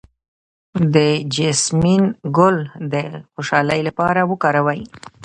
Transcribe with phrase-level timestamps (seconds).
[0.93, 0.95] د
[1.35, 2.03] جیسمین
[2.37, 2.57] ګل
[2.93, 2.95] د
[3.33, 4.81] خوشحالۍ لپاره وکاروئ